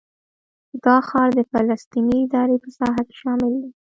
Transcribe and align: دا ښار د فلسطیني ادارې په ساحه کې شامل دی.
دا 0.83 0.95
ښار 1.07 1.29
د 1.37 1.39
فلسطیني 1.51 2.17
ادارې 2.25 2.57
په 2.63 2.69
ساحه 2.77 3.01
کې 3.07 3.15
شامل 3.21 3.51
دی. 3.61 3.71